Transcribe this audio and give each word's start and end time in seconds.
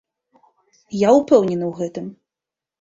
Я 1.01 1.09
ўпэўнены 1.19 1.65
ў 1.71 1.73
гэтым. 1.83 2.11